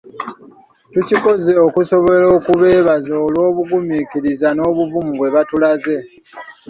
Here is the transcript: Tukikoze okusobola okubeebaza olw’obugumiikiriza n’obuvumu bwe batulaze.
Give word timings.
Tukikoze 0.93 1.51
okusobola 1.67 2.25
okubeebaza 2.37 3.13
olw’obugumiikiriza 3.25 4.47
n’obuvumu 4.53 5.11
bwe 5.17 5.29
batulaze. 5.35 5.97